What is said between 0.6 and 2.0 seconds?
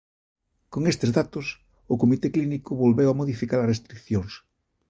Con estes datos o